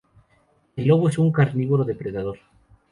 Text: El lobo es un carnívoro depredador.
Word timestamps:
El 0.77 0.87
lobo 0.87 1.09
es 1.09 1.19
un 1.19 1.31
carnívoro 1.31 1.83
depredador. 1.83 2.39